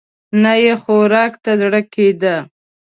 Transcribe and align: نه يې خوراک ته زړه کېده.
نه 0.41 0.53
يې 0.63 0.73
خوراک 0.81 1.33
ته 1.43 1.51
زړه 1.61 1.81
کېده. 1.93 2.35